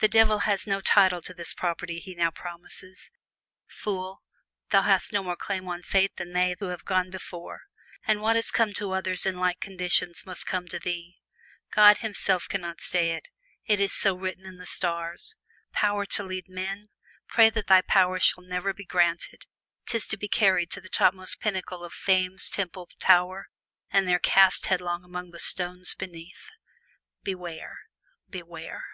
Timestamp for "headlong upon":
24.66-25.32